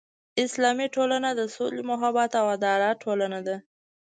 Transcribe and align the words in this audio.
اسلامي 0.43 0.87
ټولنه 0.95 1.29
د 1.39 1.41
سولې، 1.55 1.81
محبت 1.91 2.31
او 2.39 2.45
عدالت 2.55 2.95
ټولنه 3.03 3.39
ده. 3.47 3.57